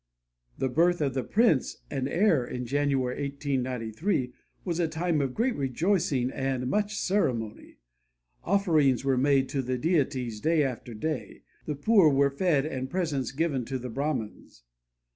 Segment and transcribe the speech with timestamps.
[0.57, 4.33] The birth of the prince and heir in January, 1893,
[4.65, 7.77] was a time of great rejoicing and much ceremony.
[8.43, 13.31] Offerings were made to the deities day after day, the poor were fed and presents
[13.31, 14.63] given to the Brahmans.